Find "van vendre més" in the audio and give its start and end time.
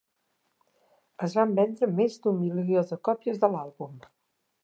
1.39-2.17